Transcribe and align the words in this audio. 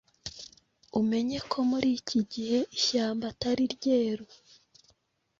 umenye 0.99 1.37
ko 1.49 1.57
muri 1.69 1.89
iki 1.99 2.19
gihe 2.33 2.59
ishyamba 2.77 3.25
atari 3.33 3.63
ryeru! 3.75 4.25